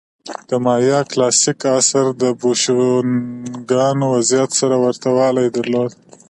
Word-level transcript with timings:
د 0.49 0.51
مایا 0.65 0.99
کلاسیک 1.11 1.61
عصر 1.77 2.05
د 2.21 2.23
بوشونګانو 2.39 4.05
وضعیت 4.15 4.51
سره 4.59 4.75
ورته 4.83 5.07
والی 5.17 5.47
درلود. 5.55 5.91